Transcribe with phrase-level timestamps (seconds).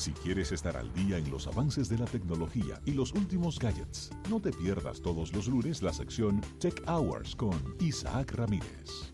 [0.00, 4.10] Si quieres estar al día en los avances de la tecnología y los últimos gadgets,
[4.30, 9.12] no te pierdas todos los lunes la sección Tech Hours con Isaac Ramírez.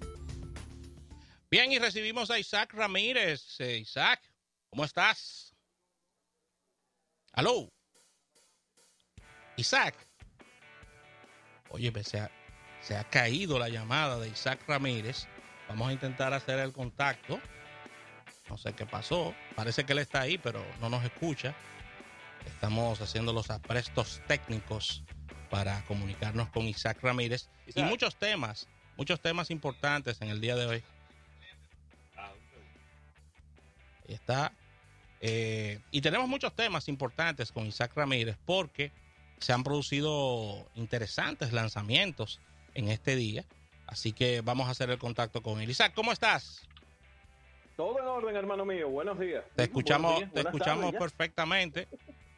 [1.50, 3.58] Bien, y recibimos a Isaac Ramírez.
[3.58, 4.20] Eh, Isaac,
[4.70, 5.56] ¿cómo estás?
[7.32, 7.68] ¿Aló?
[9.56, 9.96] Isaac.
[11.70, 12.30] Oye, ha,
[12.80, 15.26] se ha caído la llamada de Isaac Ramírez.
[15.68, 17.40] Vamos a intentar hacer el contacto.
[18.48, 19.34] No sé qué pasó.
[19.54, 21.54] Parece que él está ahí, pero no nos escucha.
[22.46, 25.02] Estamos haciendo los aprestos técnicos
[25.50, 30.66] para comunicarnos con Isaac Ramírez y muchos temas, muchos temas importantes en el día de
[30.66, 30.84] hoy.
[34.08, 34.52] Ahí está.
[35.20, 38.92] Eh, y tenemos muchos temas importantes con Isaac Ramírez porque
[39.38, 42.40] se han producido interesantes lanzamientos
[42.74, 43.44] en este día.
[43.86, 45.70] Así que vamos a hacer el contacto con él.
[45.70, 46.66] Isaac, ¿cómo estás?
[47.76, 48.88] Todo en orden, hermano mío.
[48.88, 49.44] Buenos días.
[49.54, 51.86] Te escuchamos, te escuchamos perfectamente.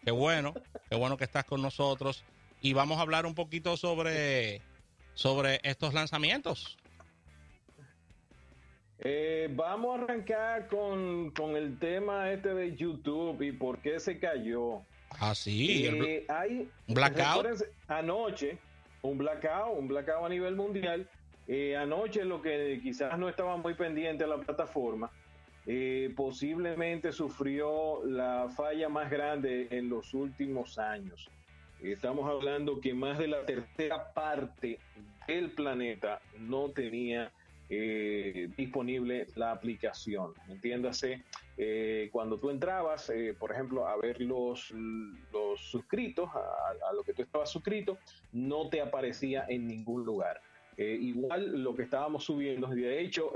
[0.04, 0.52] Qué bueno,
[0.90, 2.24] qué bueno que estás con nosotros.
[2.60, 4.60] Y vamos a hablar un poquito sobre,
[5.14, 6.76] sobre estos lanzamientos.
[8.98, 14.82] Eh, vamos a arrancar con, el tema este de YouTube y por qué se cayó.
[15.20, 15.86] Ah, sí.
[15.86, 17.46] Eh, hay, un blackout.
[17.86, 18.58] Anoche,
[19.02, 21.08] un blackout, un blackout a nivel mundial.
[21.46, 25.10] Eh, anoche lo que quizás no estaba muy pendiente a la plataforma,
[26.16, 31.28] posiblemente sufrió la falla más grande en los últimos años.
[31.82, 34.78] Estamos hablando que más de la tercera parte
[35.26, 37.30] del planeta no tenía
[37.70, 40.32] eh, disponible la aplicación.
[40.48, 41.22] Entiéndase,
[41.58, 47.12] eh, cuando tú entrabas, eh, por ejemplo, a ver los, los suscritos, a, lo que
[47.12, 47.98] tú estabas suscrito,
[48.32, 50.40] no te aparecía en ningún lugar.
[50.84, 53.32] Igual lo que estábamos subiendo, de hecho,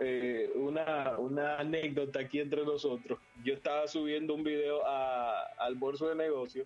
[0.55, 6.65] una, una, anécdota aquí entre nosotros, yo estaba subiendo un video al bolso de negocio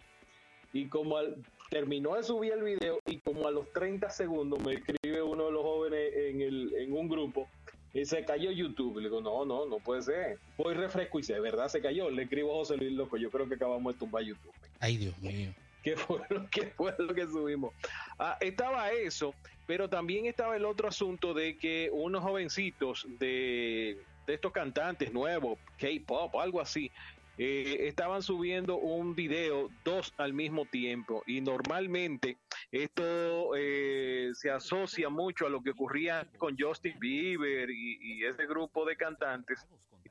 [0.72, 1.36] y como al,
[1.70, 5.52] terminó de subir el video y como a los 30 segundos me escribe uno de
[5.52, 7.48] los jóvenes en, el, en un grupo
[7.92, 8.98] y se cayó YouTube.
[8.98, 10.38] Le digo, no, no, no puede ser.
[10.58, 11.68] Voy refresco y se, ¿verdad?
[11.68, 12.10] Se cayó.
[12.10, 13.16] Le escribo a José Luis Loco.
[13.16, 14.52] Yo creo que acabamos de tumbar YouTube.
[14.80, 15.54] Ay, Dios mío.
[15.86, 17.72] ¿Qué fue lo que, fue lo que subimos?
[18.18, 19.36] Ah, estaba eso,
[19.68, 25.60] pero también estaba el otro asunto de que unos jovencitos de, de estos cantantes nuevos,
[25.78, 26.90] K-pop, algo así,
[27.38, 32.36] eh, estaban subiendo un video dos al mismo tiempo y normalmente
[32.72, 38.84] esto eh, se asocia mucho a lo que ocurría con Justin Bieber y ese grupo
[38.86, 39.64] de cantantes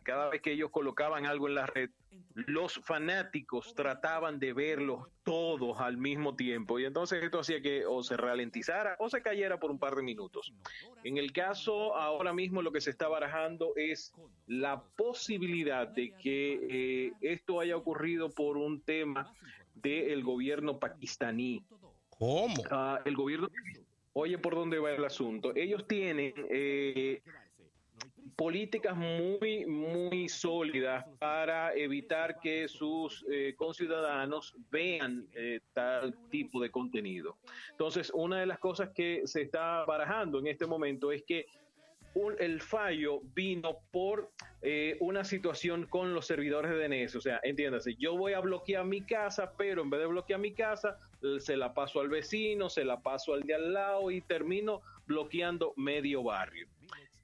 [0.06, 1.90] cada vez que ellos colocaban algo en la red,
[2.34, 8.04] los fanáticos trataban de verlos todos al mismo tiempo y entonces esto hacía que o
[8.04, 10.54] se ralentizara o se cayera por un par de minutos.
[11.04, 14.14] En el caso ahora mismo lo que se está barajando es
[14.48, 19.34] la posibilidad de que eh, esto haya ocurrido por un tema
[19.74, 21.64] del gobierno pakistaní.
[22.10, 22.56] ¿Cómo?
[22.70, 23.50] Ah, el gobierno,
[24.14, 25.54] oye por dónde va el asunto.
[25.56, 27.22] Ellos tienen eh,
[28.36, 36.72] políticas muy, muy sólidas para evitar que sus eh, conciudadanos vean eh, tal tipo de
[36.72, 37.38] contenido.
[37.72, 41.46] Entonces, una de las cosas que se está barajando en este momento es que
[42.40, 44.32] el fallo vino por
[44.62, 47.16] eh, una situación con los servidores de DNS.
[47.18, 50.54] O sea, entiéndase, yo voy a bloquear mi casa, pero en vez de bloquear mi
[50.54, 50.98] casa,
[51.40, 55.74] se la paso al vecino, se la paso al de al lado y termino bloqueando
[55.76, 56.68] medio barrio.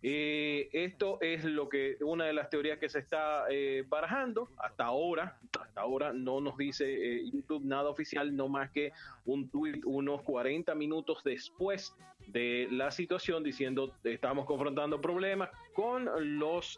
[0.04, 4.86] Eh, esto es lo que una de las teorías que se está eh, barajando hasta
[4.86, 5.38] ahora.
[5.60, 8.92] Hasta ahora no nos dice eh, YouTube nada oficial, no más que
[9.26, 11.96] un tweet unos 40 minutos después
[12.28, 16.08] de la situación diciendo estamos confrontando problemas con
[16.38, 16.78] los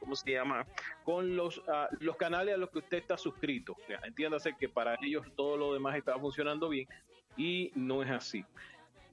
[0.00, 0.66] ¿cómo se llama?
[1.04, 3.76] con los ah, los canales a los que usted está suscrito.
[4.02, 6.88] entiéndase que para ellos todo lo demás está funcionando bien
[7.36, 8.44] y no es así.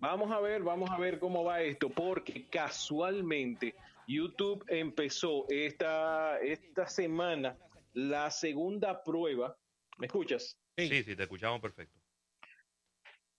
[0.02, 3.76] Vamos a ver, vamos a ver cómo va esto, porque casualmente
[4.08, 7.56] YouTube empezó esta, esta semana
[7.94, 9.56] la segunda prueba.
[10.00, 10.58] ¿Me escuchas?
[10.76, 12.00] Sí, sí, te escuchamos perfecto.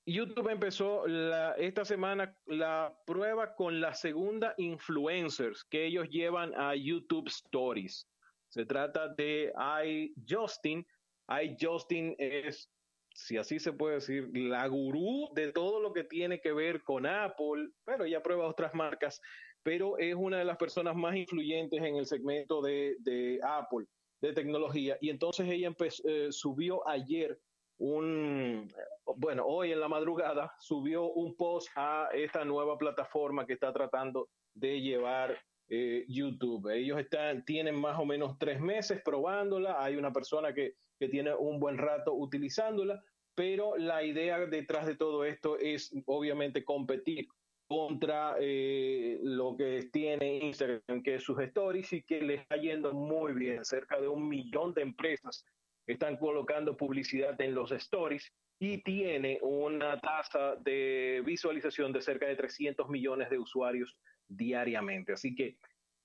[0.07, 6.77] YouTube empezó la, esta semana la prueba con la segunda influencers que ellos llevan a
[6.77, 8.07] YouTube Stories.
[8.51, 9.53] Se trata de
[9.85, 10.87] iJustin.
[11.29, 12.71] iJustin es
[13.15, 17.07] si así se puede decir, la gurú de todo lo que tiene que ver con
[17.07, 19.21] Apple, pero ella prueba otras marcas,
[19.63, 23.87] pero es una de las personas más influyentes en el segmento de, Apple,
[24.21, 24.97] de tecnología.
[25.01, 25.75] Y entonces ella
[26.05, 27.39] eh, subió ayer
[27.79, 28.69] un,
[29.17, 34.29] bueno, hoy en la madrugada subió un post a esta nueva plataforma que está tratando
[34.55, 35.37] de llevar
[35.69, 36.69] eh, YouTube.
[36.69, 39.83] Ellos están, tienen más o menos tres meses probándola.
[39.83, 43.03] Hay una persona que, que tiene un buen rato utilizándola,
[43.35, 47.27] pero la idea detrás de todo esto es obviamente competir
[47.67, 52.93] contra eh, lo que tiene Instagram, que es sus stories y que le está yendo
[52.93, 53.65] muy bien.
[53.65, 55.45] Cerca de un millón de empresas
[55.89, 62.37] están colocando publicidad en los stories y tiene una tasa de visualización de cerca de
[62.37, 63.97] 300 millones de usuarios
[64.29, 65.15] diariamente.
[65.15, 65.57] Así que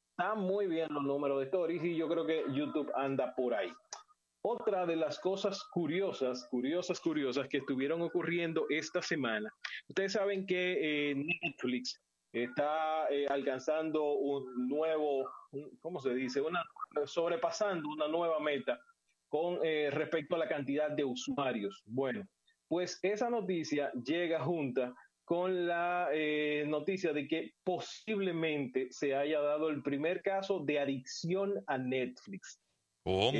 [0.09, 3.71] está muy bien los números de stories y yo creo que YouTube anda por ahí.
[4.43, 9.51] Otra de las cosas curiosas, curiosas, curiosas que estuvieron ocurriendo esta semana.
[9.89, 11.99] Ustedes saben que eh, Netflix
[12.31, 15.29] está eh, alcanzando un nuevo,
[15.81, 16.41] ¿cómo se dice?
[16.41, 16.63] Una,
[17.05, 18.79] sobrepasando una nueva meta
[19.27, 21.83] con eh, respecto a la cantidad de usuarios.
[21.85, 22.25] Bueno,
[22.67, 24.93] pues esa noticia llega junta
[25.25, 26.09] con la
[26.67, 32.61] noticia de que posiblemente se haya dado el primer caso de adicción a Netflix.
[33.03, 33.33] ¿Cómo?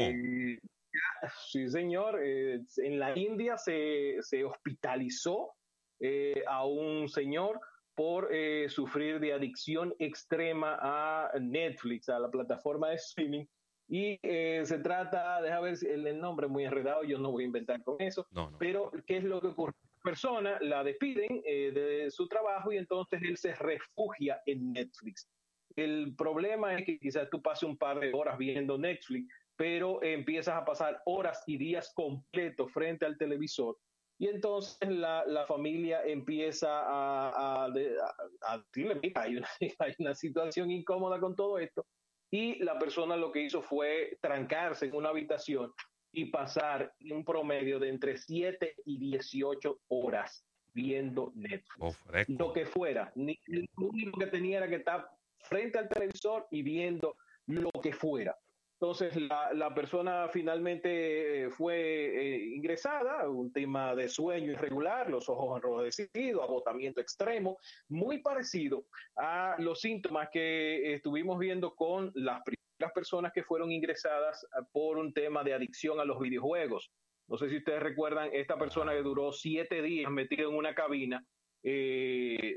[1.50, 2.20] Sí, señor.
[2.24, 5.54] Eh, en la India se, hospitalizó
[6.00, 7.60] eh, a un señor
[7.96, 13.46] por eh, sufrir de adicción extrema a Netflix, a la plataforma de streaming.
[13.90, 17.82] Y se trata, deja ver el, el nombre muy enredado, yo no voy a inventar
[17.84, 18.28] con eso,
[18.60, 19.74] pero ¿qué es lo que ocurre?
[20.04, 25.30] persona la despiden de su trabajo y entonces él se refugia en Netflix.
[25.78, 30.56] El problema es que quizás tú pases un par de horas viendo Netflix, pero empiezas
[30.56, 33.78] a pasar horas y días completos frente al televisor
[34.20, 39.48] y entonces la, familia empieza a, a, decirle, mira, hay una,
[39.80, 41.86] hay una situación incómoda con todo esto,
[42.32, 45.72] y la persona lo que hizo fue trancarse en una habitación
[46.12, 50.44] y pasar un promedio de entre 7 y 18 horas
[50.74, 51.98] viendo Netflix.
[52.28, 55.10] lo que fuera, ni, lo único que tenía era que estar
[55.40, 57.16] frente al televisor y viendo
[57.46, 58.36] lo que fuera.
[58.80, 59.18] Entonces,
[59.54, 66.44] la, persona finalmente eh, fue eh, ingresada, un tema de sueño irregular, los ojos enrojecidos,
[66.44, 67.58] agotamiento extremo,
[67.90, 68.86] muy parecido
[69.16, 75.00] a los síntomas que estuvimos viendo con las primeras personas que fueron ingresadas eh, por
[75.00, 76.92] un tema de adicción a los videojuegos.
[77.28, 81.26] No sé si ustedes recuerdan, esta persona que duró siete días metido en una cabina,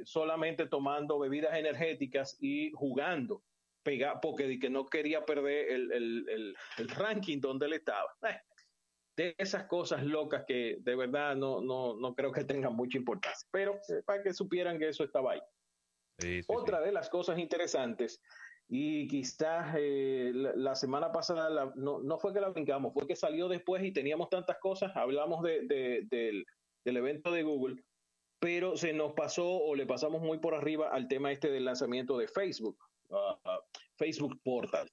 [0.05, 3.43] solamente tomando bebidas energéticas y jugando
[3.83, 6.57] pegar, porque que no quería perder el,
[6.89, 8.15] ranking donde él estaba.
[8.29, 8.37] Eh,
[9.17, 13.47] de esas cosas locas que de verdad no, no, no creo que tengan mucha importancia,
[13.51, 15.41] pero eh, para que supieran que eso estaba ahí.
[16.49, 18.21] Otra de las cosas interesantes,
[18.69, 23.49] y quizás eh, la, semana pasada no, no, fue que la brincamos, fue que salió
[23.49, 25.63] después y teníamos tantas cosas, hablamos de,
[26.09, 26.47] del,
[26.85, 27.83] del evento de Google,
[28.39, 32.17] pero se nos pasó o le pasamos muy por arriba al tema este del lanzamiento
[32.17, 32.79] de Facebook.
[33.97, 34.91] Facebook Portal.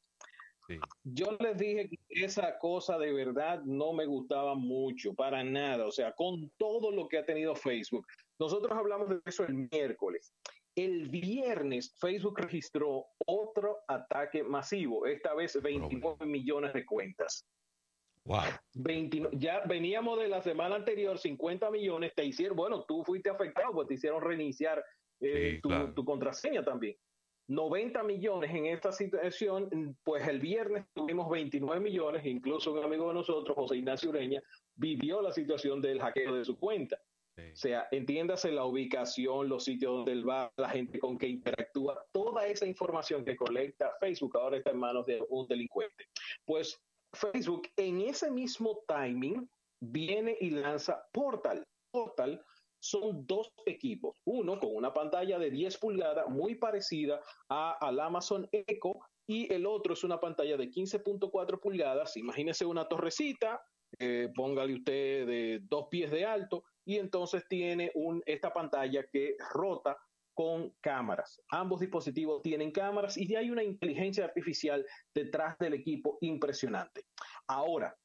[1.04, 5.86] Yo les dije que esa cosa de verdad no me gustaba mucho, para nada.
[5.86, 8.06] O sea, con todo lo que ha tenido Facebook.
[8.40, 10.34] Nosotros hablamos de eso el miércoles.
[10.76, 17.48] El viernes Facebook registró otro ataque masivo, esta vez 29 millones de cuentas.
[18.26, 18.42] Wow.
[19.32, 23.88] ya veníamos de la semana anterior, 50 millones, te hicieron, bueno, tú fuiste afectado, pues
[23.88, 24.84] te hicieron reiniciar
[25.22, 26.98] eh, tu contraseña también.
[27.48, 33.14] 90 millones en esta situación, pues el viernes tuvimos 29 millones, incluso un amigo de
[33.14, 34.42] nosotros, José Ignacio Ureña,
[34.76, 37.00] vivió la situación del hackeo de su cuenta.
[37.38, 42.04] O sea, entiéndase la ubicación, los sitios donde él va, la gente con que interactúa,
[42.12, 46.06] toda esa información que colecta Facebook ahora está en manos de un delincuente.
[46.46, 46.82] Pues
[47.14, 49.48] Facebook en ese mismo timing
[49.80, 51.64] viene y lanza Portal.
[51.92, 52.44] Portal
[52.80, 58.48] son dos equipos, uno con una pantalla de 10 pulgadas muy parecida a, al Amazon
[58.52, 63.62] Echo y el otro es una pantalla de 15.4 pulgadas, imagínese una torrecita,
[64.00, 69.36] eh, póngale usted de dos pies de alto y entonces tiene un, esta pantalla que
[69.54, 69.98] rota
[70.34, 71.42] con cámaras.
[71.50, 77.06] Ambos dispositivos tienen cámaras y hay una inteligencia artificial detrás del equipo impresionante.
[77.48, 77.98] Ahora,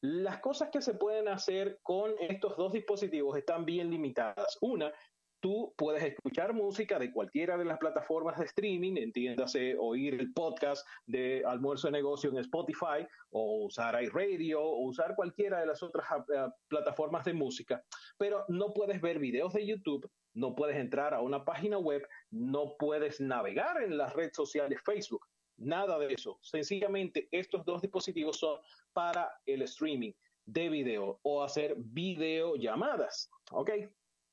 [0.00, 4.56] las cosas que se pueden hacer con estos dos dispositivos están bien limitadas.
[4.60, 4.92] Una,
[5.40, 10.86] tú puedes escuchar música de cualquiera de las plataformas de streaming, entiéndase oír el podcast
[11.06, 16.06] de Almuerzo de Negocio en Spotify o usar iRadio o usar cualquiera de las otras
[16.10, 17.82] ah, plataformas de música,
[18.16, 22.76] pero no puedes ver videos de YouTube, no puedes entrar a una página web, no
[22.78, 25.27] puedes navegar en las redes sociales Facebook.
[25.58, 26.38] Nada de eso.
[26.40, 28.58] Sencillamente, estos dos dispositivos son
[28.92, 30.12] para el streaming
[30.46, 33.30] de video o hacer videollamadas.
[33.50, 33.70] ¿Ok?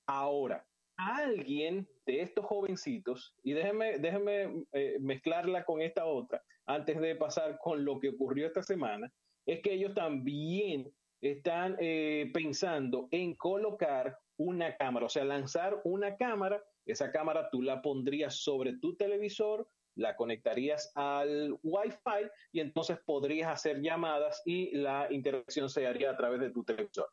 [0.08, 0.66] Ahora,
[0.98, 7.58] alguien de estos jovencitos, y déjenme, déjenme eh, mezclarla con esta otra, antes de pasar
[7.60, 9.12] con lo que ocurrió esta semana,
[9.46, 10.92] es que ellos también
[11.22, 17.62] están eh, pensando en colocar una cámara, o sea, lanzar una cámara, esa cámara tú
[17.62, 24.76] la pondrías sobre tu televisor, la conectarías al Wi-Fi y entonces podrías hacer llamadas y
[24.76, 27.10] la interacción se haría a través de tu televisor.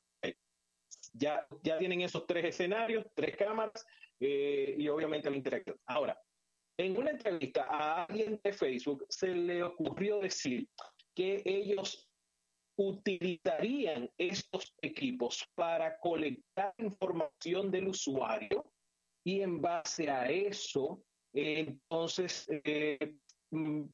[1.15, 3.85] Ya, ya tienen esos tres escenarios, tres cámaras
[4.21, 5.77] eh, y obviamente la interacción.
[5.87, 6.19] Ahora,
[6.79, 10.69] en una entrevista a alguien de Facebook se le ocurrió decir
[11.15, 12.09] que ellos
[12.77, 18.65] utilizarían estos equipos para colectar información del usuario
[19.25, 23.17] y en base a eso, entonces, eh,
[23.51, 23.85] mm,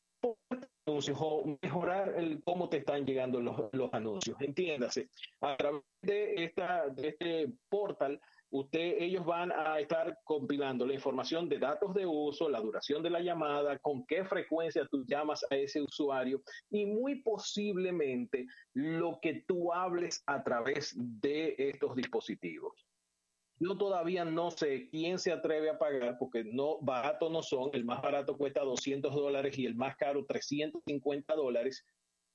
[1.62, 4.36] mejorar el, cómo te están llegando los, anuncios.
[4.40, 5.08] Entiéndase,
[5.40, 11.48] a través de, esta, de este portal usted, ellos van a estar compilando la información
[11.48, 15.56] de datos de uso, la duración de la llamada, con qué frecuencia tú llamas a
[15.56, 22.87] ese usuario y muy posiblemente lo que tú hables a través de estos dispositivos.
[23.60, 27.70] Yo todavía no sé quién se atreve a pagar porque no barato no son.
[27.72, 31.84] El más barato cuesta 200 dólares y el más caro 350 dólares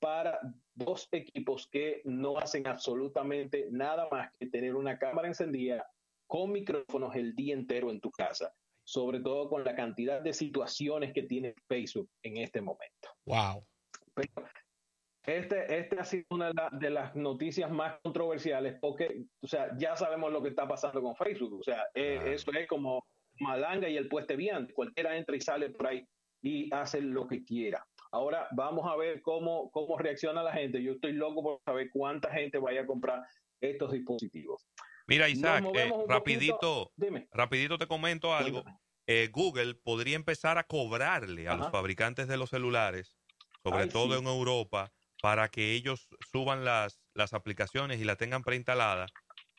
[0.00, 0.38] para
[0.74, 5.86] dos equipos que no hacen absolutamente nada más que tener una cámara encendida,
[6.26, 11.14] con micrófonos el día entero en tu casa, sobre todo con la cantidad de situaciones
[11.14, 13.08] que tiene Facebook en este momento.
[13.24, 13.64] Wow.
[15.26, 20.32] Este, este ha sido una de las noticias más controversiales porque, o sea, ya sabemos
[20.32, 21.60] lo que está pasando con Facebook.
[21.60, 23.04] O sea, eh, eso es como
[23.40, 24.68] malanga y el pueste bien.
[24.74, 26.06] Cualquiera entra y sale por ahí
[26.42, 27.86] y hace lo que quiera.
[28.12, 30.82] Ahora vamos a ver cómo, cómo reacciona la gente.
[30.82, 33.22] Yo estoy loco por saber cuánta gente vaya a comprar
[33.60, 34.66] estos dispositivos.
[35.06, 36.92] Mira, Isaac, eh, rapidito,
[37.32, 38.62] rapidito te comento algo.
[39.06, 43.16] Eh, Google podría empezar a cobrarle a los fabricantes de los celulares,
[43.62, 44.92] sobre todo en Europa,
[45.24, 49.06] para que ellos suban las, las aplicaciones y la tengan preinstalada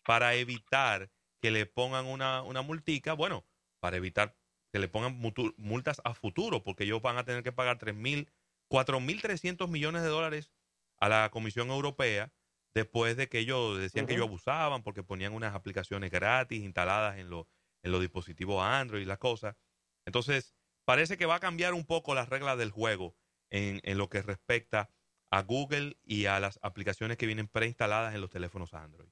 [0.06, 1.10] para evitar
[1.42, 3.48] que le pongan una, una multica, bueno,
[3.80, 4.38] para evitar
[4.72, 5.20] que le pongan
[5.58, 8.30] multas a futuro, porque ellos van a tener que pagar 3.000,
[8.70, 10.52] 4.300 millones de dólares
[11.00, 12.32] a la Comisión Europea
[12.76, 17.22] después de que ellos decían que ellos abusaban porque ponían unas aplicaciones gratis instaladas en,
[17.26, 19.56] en los dispositivos Android y las cosas.
[20.06, 20.54] Entonces,
[20.86, 23.16] parece que va a cambiar un poco las reglas del juego
[23.50, 24.92] en, en lo que respecta
[25.30, 29.10] a Google y a las aplicaciones que vienen preinstaladas en los teléfonos Android.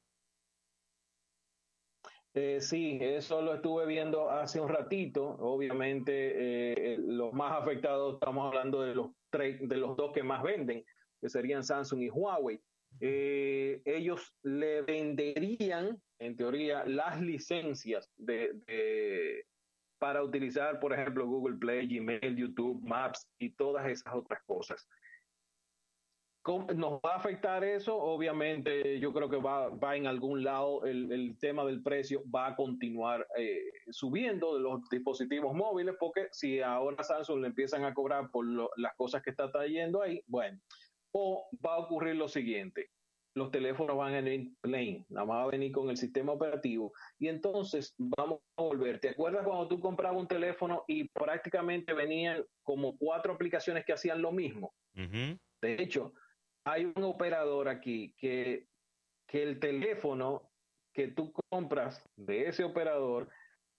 [2.36, 5.24] Eh, sí, eso lo estuve viendo hace un ratito.
[5.24, 10.84] Obviamente, eh, los más afectados, estamos hablando de los, de los dos que más venden,
[11.22, 12.60] que serían Samsung y Huawei.
[13.00, 19.46] Eh, ellos le venderían, en teoría, las licencias de,
[20.00, 24.88] para utilizar, por ejemplo, Google Play, Gmail, YouTube, Maps y todas esas otras cosas.
[26.46, 27.96] ¿Nos va a afectar eso?
[27.96, 32.56] Obviamente, yo creo que va, va en algún lado, el, tema del precio va a
[32.56, 38.30] continuar eh, subiendo de los dispositivos móviles, porque si ahora Samsung le empiezan a cobrar
[38.30, 38.46] por
[38.78, 40.60] las cosas que está trayendo ahí, bueno,
[41.14, 42.90] o va a ocurrir lo siguiente.
[43.36, 46.92] Los teléfonos van a venir plain, nada más va a venir con el sistema operativo.
[47.20, 49.00] Y entonces vamos a volver.
[49.00, 54.22] ¿Te acuerdas cuando tú comprabas un teléfono y prácticamente venían como cuatro aplicaciones que hacían
[54.22, 54.74] lo mismo?
[54.94, 56.14] De hecho,
[56.66, 58.68] hay un operador aquí que,
[59.28, 60.50] que el teléfono
[60.94, 63.30] que tú compras de ese operador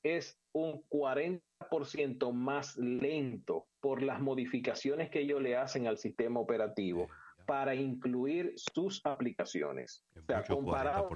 [0.03, 7.09] es un 40% más lento por las modificaciones que ellos le hacen al sistema operativo
[7.47, 10.05] para incluir sus aplicaciones.
[10.17, 11.09] o sea, comparado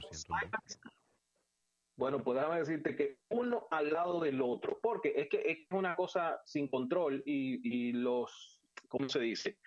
[1.98, 5.96] bueno, pues déjame decirte que uno al lado del otro, porque es que es una
[5.96, 8.57] cosa sin control y, los,
[8.88, 9.58] ¿cómo se dice?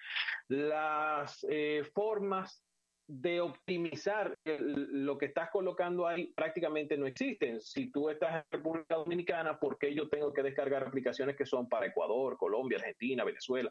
[0.47, 2.63] Las eh, formas
[3.07, 7.59] de optimizar lo que estás colocando ahí prácticamente no existen.
[7.59, 11.67] Si tú estás en República Dominicana, ¿por qué yo tengo que descargar aplicaciones que son
[11.67, 13.69] para Ecuador, Colombia, Argentina, Venezuela?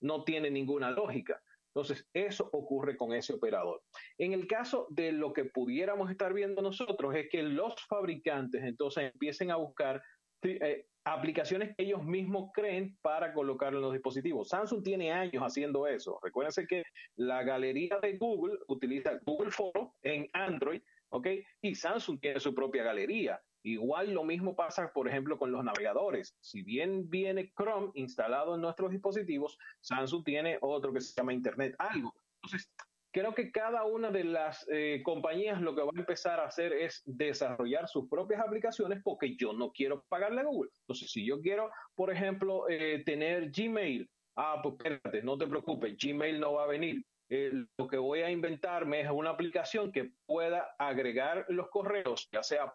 [0.00, 1.40] No tiene ninguna lógica.
[1.72, 3.80] Entonces, eso ocurre con ese operador.
[4.18, 9.12] En el caso de lo que pudiéramos estar viendo nosotros es que los fabricantes entonces
[9.12, 10.02] empiecen a buscar
[10.42, 14.48] eh, aplicaciones que ellos mismos creen para colocar en los dispositivos.
[14.48, 16.18] Samsung tiene años haciendo eso.
[16.22, 16.82] Recuérdense que
[17.16, 21.26] la galería de Google utiliza Google Photo en Android, ¿ok?
[21.62, 23.40] Y Samsung tiene su propia galería.
[23.62, 26.34] Igual lo mismo pasa, por ejemplo, con los navegadores.
[26.40, 31.74] Si bien viene Chrome instalado en nuestros dispositivos, Samsung tiene otro que se llama Internet
[31.78, 32.14] algo.
[32.36, 32.72] Entonces,
[33.12, 36.72] creo que cada una de las eh, compañías lo que va a empezar a hacer
[36.72, 40.70] es desarrollar sus propias aplicaciones porque yo no quiero pagarle a Google.
[40.82, 45.96] Entonces, si yo quiero, por ejemplo, eh, tener Gmail, ah, pues espérate, no te preocupes,
[45.96, 47.04] Gmail no va a venir.
[47.28, 52.42] Eh, lo que voy a inventarme es una aplicación que pueda agregar los correos, ya
[52.42, 52.74] sea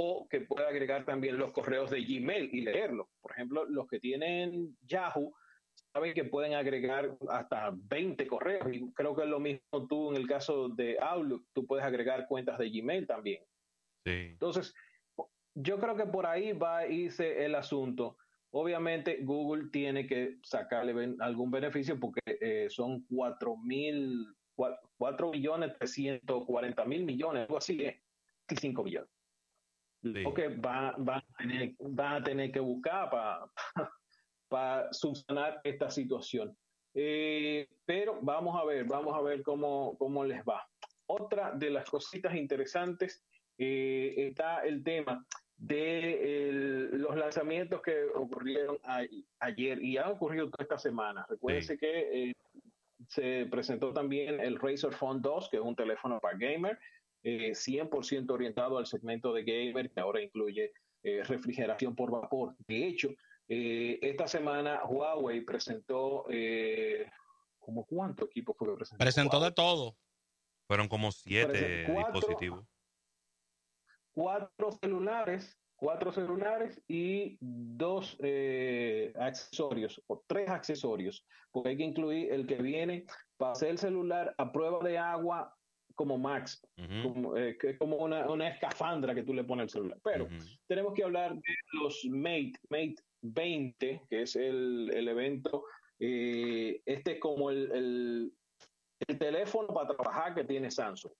[0.00, 3.08] o que pueda agregar también los correos de Gmail y leerlos.
[3.20, 5.34] Por ejemplo, los que tienen Yahoo,
[6.14, 10.26] que pueden agregar hasta 20 correos y creo que es lo mismo tú en el
[10.26, 13.42] caso de Outlook, tú puedes agregar cuentas de Gmail también.
[14.04, 14.28] Sí.
[14.32, 14.74] Entonces,
[15.54, 18.16] yo creo que por ahí va a irse el asunto.
[18.50, 26.84] Obviamente Google tiene que sacarle algún beneficio porque eh, son 4 mil, 4 millones 340
[26.86, 28.02] mil millones, algo así, ¿eh?
[28.48, 29.10] 5 millones.
[30.24, 33.50] Porque va, va, a tener, va a tener que buscar para
[34.48, 36.56] para subsanar esta situación.
[36.94, 40.66] Eh, pero vamos a ver, vamos a ver cómo, cómo les va.
[41.06, 43.22] Otra de las cositas interesantes
[43.58, 45.24] eh, está el tema
[45.56, 48.78] de los lanzamientos que ocurrieron
[49.40, 51.26] ayer y han ocurrido toda esta semana.
[51.28, 52.32] Recuérdense que eh,
[53.08, 56.78] se presentó también el Razer Phone 2, que es un teléfono para gamer,
[57.24, 62.54] 100% orientado al segmento de gamer, que ahora incluye refrigeración por vapor.
[62.66, 63.08] De hecho,
[63.48, 67.10] eh, esta semana Huawei presentó, eh,
[67.58, 69.02] ¿como cuánto equipo fue que presentó?
[69.02, 69.96] Presentó de todo.
[70.66, 72.66] Fueron como siete dispositivos.
[74.12, 82.30] Cuatro celulares, cuatro celulares y dos eh, accesorios, o tres accesorios, porque hay que incluir
[82.30, 83.06] el que viene
[83.38, 85.54] para hacer el celular a prueba de agua
[85.94, 86.60] como Max,
[87.02, 89.98] como, eh, como una, una, escafandra que tú le pones al celular.
[90.04, 90.28] Pero
[90.68, 95.64] tenemos que hablar de los Mate, Mate 20, que es el, evento,
[95.98, 98.32] eh, este es como el,
[99.06, 101.12] el, teléfono para trabajar que tiene Samsung,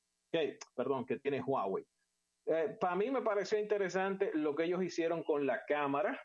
[0.74, 1.84] perdón, que tiene Huawei.
[2.46, 6.18] Eh, para mí me pareció interesante lo que ellos hicieron con la cámara,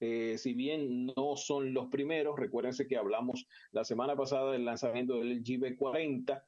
[0.00, 5.18] eh, si bien no son los primeros, recuérdense que hablamos la semana pasada del lanzamiento
[5.18, 6.42] del GB40,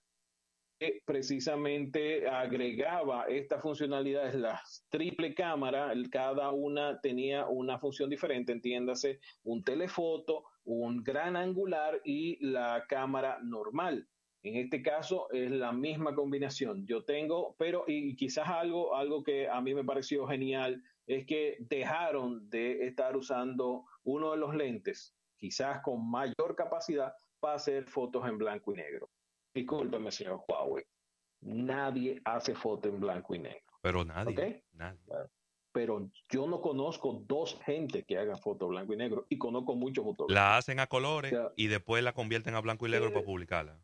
[1.05, 9.21] precisamente agregaba esta funcionalidad, es la triple cámara, cada una tenía una función diferente, entiéndase,
[9.45, 14.09] un telefoto, un gran angular y la cámara normal.
[14.43, 16.87] En este caso es la misma combinación.
[16.87, 21.57] Yo tengo, pero y quizás algo, algo que a mí me pareció genial es que
[21.61, 28.27] dejaron de estar usando uno de los lentes, quizás con mayor capacidad, para hacer fotos
[28.27, 29.11] en blanco y negro.
[29.55, 30.85] Discúlpeme, señor Huawei.
[31.43, 33.71] Nadie hace foto en blanco y negro.
[33.81, 34.65] Pero nadie.
[35.73, 40.05] Pero yo no conozco dos gente que hagan foto blanco y negro y conozco muchos
[40.05, 40.35] fotógrafos.
[40.35, 43.81] La hacen a colores y después la convierten a blanco y negro para publicarla.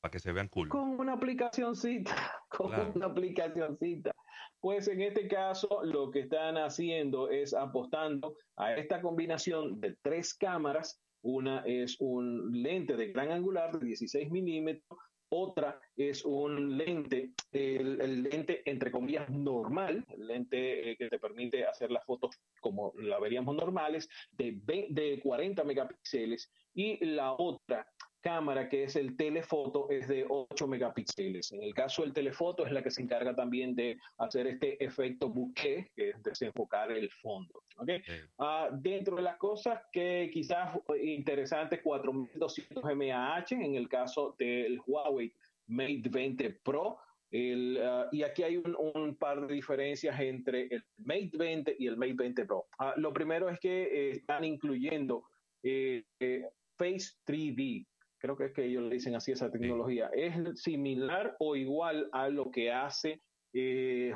[0.00, 0.70] Para que se vean cool.
[0.70, 2.14] Con una aplicacióncita.
[2.48, 4.12] Con una aplicacióncita.
[4.60, 10.34] Pues en este caso lo que están haciendo es apostando a esta combinación de tres
[10.34, 14.98] cámaras una es un lente de gran angular de 16 milímetros,
[15.32, 21.64] otra es un lente, el, lente entre comillas normal, el lente eh, que te permite
[21.64, 24.58] hacer las fotos como la veríamos normales, de,
[24.90, 27.86] de 40 megapíxeles, y la otra
[28.20, 31.52] cámara, que es el telefoto, es de 8 megapíxeles.
[31.52, 35.28] En el caso del telefoto es la que se encarga también de hacer este efecto
[35.28, 37.62] bouquet, que es desenfocar el fondo.
[37.76, 38.02] ¿okay?
[38.38, 45.32] Ah, dentro de las cosas que quizás interesantes, 4200 mAh en el caso del Huawei
[45.66, 46.98] Mate 20 Pro.
[47.32, 52.14] Ah, y aquí hay un, par de diferencias entre el Mate 20 y el Mate
[52.14, 52.66] 20 Pro.
[52.78, 55.24] Ah, lo primero es que eh, están incluyendo
[55.62, 57.86] eh, eh, Face 3D
[58.20, 62.28] creo que es que ellos le dicen así esa tecnología, es similar o igual a
[62.28, 64.12] lo que hace eh,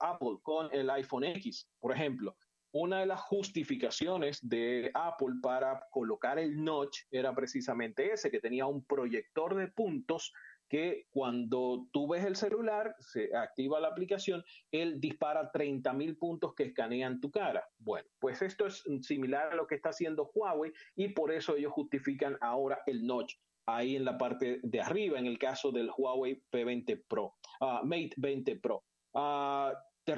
[0.00, 2.36] Apple con el iPhone X, por ejemplo.
[2.72, 8.66] Una de las justificaciones de Apple para colocar el notch era precisamente ese, que tenía
[8.66, 10.32] un proyector de puntos
[10.68, 16.54] que cuando tú ves el celular, se activa la aplicación, él dispara 30 mil puntos
[16.54, 17.66] que escanean tu cara.
[17.78, 21.72] Bueno, pues esto es similar a lo que está haciendo Huawei y por eso ellos
[21.72, 23.34] justifican ahora el notch
[23.66, 28.12] ahí en la parte de arriba, en el caso del Huawei P20 Pro, ah, Mate
[28.16, 28.84] 20 Pro.
[29.14, 29.72] Ah,
[30.04, 30.14] te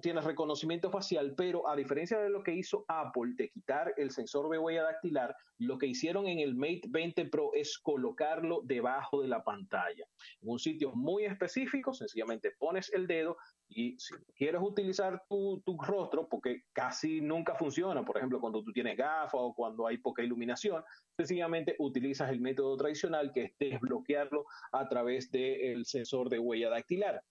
[0.00, 4.50] tienes reconocimiento facial, pero a diferencia de lo que hizo Apple de quitar el sensor
[4.50, 9.28] de huella dactilar, lo que hicieron en el Mate 20 Pro es colocarlo debajo de
[9.28, 10.06] la pantalla.
[10.42, 15.78] En un sitio muy específico, sencillamente pones el dedo y si quieres utilizar tu, tu
[15.80, 20.22] rostro, porque casi nunca funciona, por ejemplo, cuando tú tienes gafas o cuando hay poca
[20.22, 20.84] iluminación,
[21.16, 27.22] sencillamente utilizas el método tradicional que es desbloquearlo a través del sensor de huella dactilar.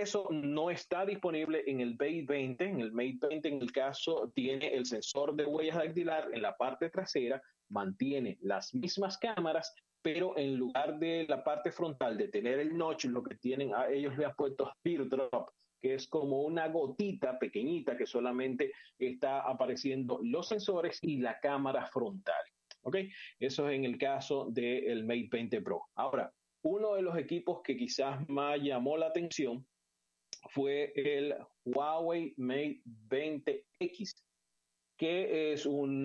[0.00, 2.64] Eso no está disponible en el Mate 20.
[2.64, 6.56] En el Mate 20, en el caso, tiene el sensor de huellas dactilar en la
[6.56, 12.58] parte trasera, mantiene las mismas cámaras, pero en lugar de la parte frontal de tener
[12.58, 16.66] el notch, lo que tienen, a ellos le han puesto drop, que es como una
[16.66, 22.44] gotita pequeñita que solamente está apareciendo los sensores y la cámara frontal.
[22.82, 22.96] ¿Ok?
[23.38, 25.84] Eso es en el caso del Mate 20 Pro.
[25.94, 26.32] Ahora,
[26.64, 29.64] uno de los equipos que quizás más llamó la atención
[30.50, 34.14] fue el Huawei Mate 20X,
[34.96, 36.02] que es un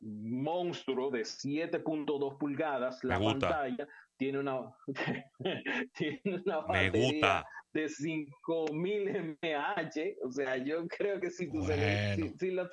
[0.00, 3.02] monstruo de 7.2 pulgadas.
[3.04, 4.74] La pantalla tiene una,
[5.94, 9.90] tiene una batería de 5000 mAh.
[10.24, 11.62] O sea, yo creo que si, tú
[12.38, 12.68] si, los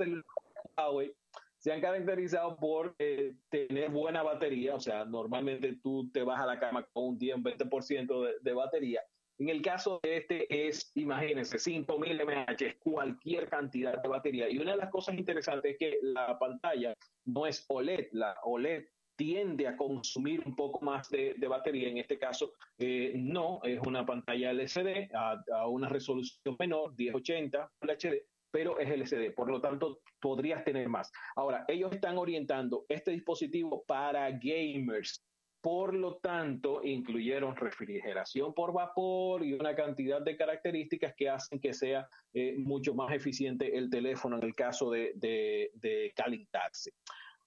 [0.78, 1.13] Huawei
[1.58, 6.46] se han caracterizado por eh, tener buena batería, o sea, normalmente tú te vas a
[6.46, 9.02] la cama con un 10, 20% de batería,
[9.39, 12.45] en el caso de este es, imagínense, 5000 mAh,
[12.80, 14.50] cualquier cantidad de batería.
[14.50, 16.93] Y una de las cosas interesantes es que la pantalla
[17.26, 21.89] no es OLED, la OLED tiende a consumir un poco más de, batería.
[21.89, 27.71] En este caso, eh, no, es una pantalla LCD a, a, una resolución menor, 1080
[27.80, 29.34] Full HD, pero es LCD.
[29.34, 31.12] Por lo tanto, podrías tener más.
[31.36, 35.27] Ahora, ellos están orientando este dispositivo para gamers.
[35.62, 41.74] Por lo tanto, incluyeron refrigeración por vapor y una cantidad de características que hacen que
[41.74, 46.91] sea eh, mucho más eficiente el teléfono en el caso de, de, calentarse.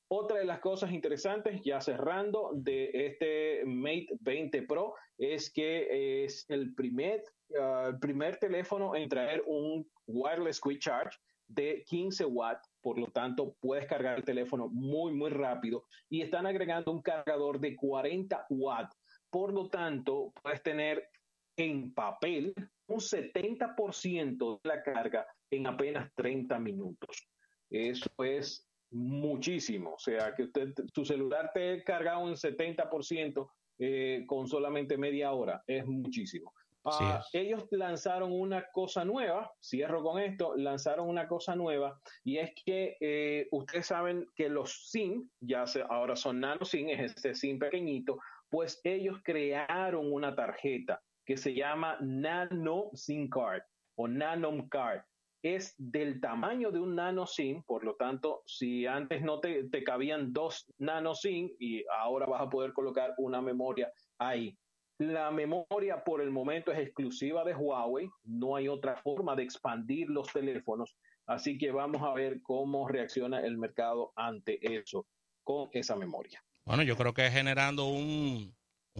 [0.09, 6.45] Otra de las cosas interesantes, ya cerrando, de este Mate 20 Pro es que es
[6.49, 12.99] el primer, el primer teléfono en traer un wireless quick charge de 15 watts por
[12.99, 17.77] lo tanto puedes cargar el teléfono muy, muy rápido y están agregando un cargador de
[17.77, 18.97] 40 watts.
[19.31, 21.09] Por lo tanto, puedes tener
[21.57, 22.55] en papel
[22.87, 27.29] un 70% de la carga en apenas 30 minutos.
[27.69, 29.95] Eso es muchísimo.
[29.95, 35.63] O sea, que usted, tu celular te carga un 70% eh, con solamente media hora.
[35.67, 36.53] Es muchísimo.
[36.85, 42.53] Ah, ellos lanzaron una cosa nueva, cierro con esto, lanzaron una cosa nueva y es
[42.65, 47.59] que eh, ustedes saben que los SIM, ya ahora son nano SIM, es este SIM
[47.59, 53.63] pequeñito, pues ellos crearon una tarjeta que se llama Nano SIM Card
[53.97, 55.03] o Nanom Card.
[55.43, 59.83] Es del tamaño de un nano SIM, por lo tanto, si antes no te, te
[59.85, 64.59] cabían dos nano SIM y ahora vas a poder colocar una memoria ahí.
[65.01, 70.11] La memoria por el momento es exclusiva de Huawei, no hay otra forma de expandir
[70.11, 75.07] los teléfonos, así que vamos a ver cómo reacciona el mercado ante eso,
[75.43, 76.45] con esa memoria.
[76.67, 78.55] Bueno, yo creo que es generando un,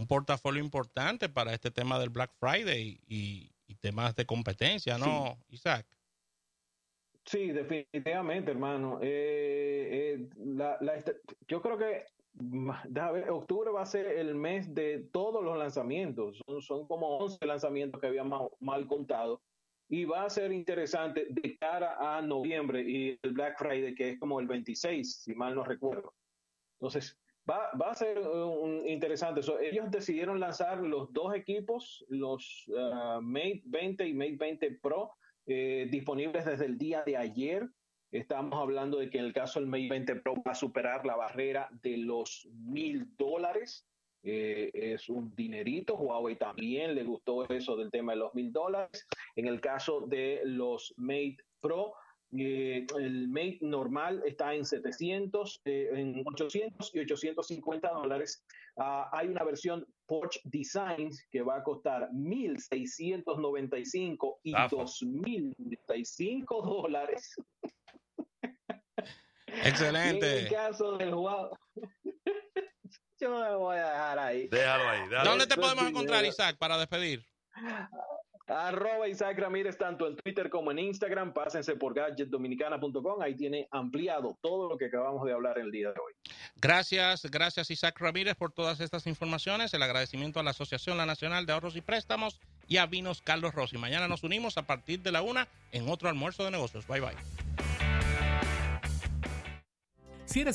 [0.07, 5.85] portafolio importante para este tema del Black Friday y, temas de competencia, ¿no, Isaac?
[7.25, 8.99] Sí, definitivamente, hermano.
[9.01, 11.15] Eh, eh,
[11.47, 12.05] yo creo que
[13.29, 16.41] octubre va a ser el mes de todos los lanzamientos.
[16.59, 19.41] Son, como 11 lanzamientos que habíamos mal contado.
[19.89, 24.19] Y va a ser interesante de cara a noviembre y el Black Friday, que es
[24.19, 26.13] como el 26, si mal no recuerdo.
[26.79, 28.21] Entonces, va, va a ser
[28.85, 29.41] interesante.
[29.61, 35.11] ellos decidieron lanzar los dos equipos, los uh, Mate 20 y Mate 20 Pro,
[35.47, 37.67] eh, disponibles desde el día de ayer.
[38.11, 41.15] Estamos hablando de que en el caso del Mate 20 Pro va a superar la
[41.15, 43.87] barrera de los mil dólares.
[44.23, 45.95] Eh, es un dinerito.
[45.95, 49.07] Huawei también le gustó eso del tema de los mil dólares.
[49.37, 51.93] En el caso de los Mate Pro,
[52.37, 58.43] eh, el Mate normal está en 700, eh, en 800 y 850 dólares.
[58.77, 67.37] Ah, hay una versión Porsche Design que va a costar 1.695 y 2.095 dólares.
[69.63, 70.39] Excelente.
[70.39, 71.51] en el caso del Huawei,
[73.19, 74.47] yo me voy a dejar ahí.
[74.47, 75.01] Déjalo ahí.
[75.23, 77.23] ¿Dónde te podemos encontrar, Isaac, para despedir?
[78.47, 81.33] Arroba Isaac Ramírez, tanto en Twitter como en Instagram.
[81.33, 83.21] Pásense por gadgetdominicana.com.
[83.21, 86.13] Ahí tiene ampliado todo lo que acabamos de hablar el día de hoy.
[86.57, 89.73] Gracias, gracias Isaac Ramírez por todas estas informaciones.
[89.73, 93.53] El agradecimiento a la Asociación La Nacional de Ahorros y Préstamos y a Vinos Carlos
[93.53, 93.77] Rossi.
[93.77, 96.85] Mañana nos unimos a partir de la una en otro almuerzo de negocios.
[96.87, 97.70] Bye bye.